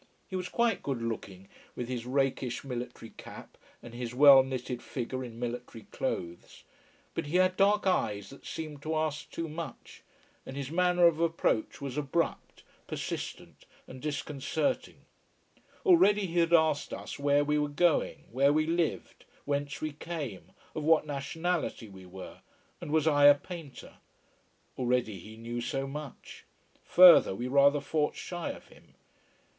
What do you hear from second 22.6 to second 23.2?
and was